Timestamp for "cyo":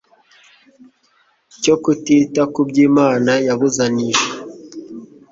1.61-1.75